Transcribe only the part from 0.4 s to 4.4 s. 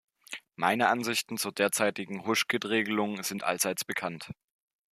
Meine Ansichten zur derzeitigen Hushkit-Regelung sind allseits bekannt.